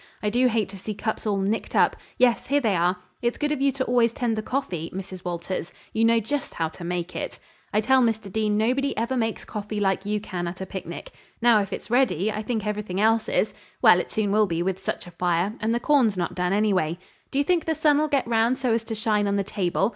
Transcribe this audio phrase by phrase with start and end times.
[0.23, 2.97] I do hate to see cups all nicked up; yes, here they are.
[3.21, 5.23] It's good of you to always tend the coffee, Mrs.
[5.23, 7.37] Walters; you know just how to make it.
[7.71, 8.31] I tell Mr.
[8.33, 11.11] Dean nobody ever makes coffee like you can at a picnic.
[11.39, 13.53] Now, if it's ready, I think everything else is;
[13.83, 16.97] well, it soon will be with such a fire, and the corn's not done, anyway.
[17.29, 19.89] Do you think the sun'll get round so as to shine on the table?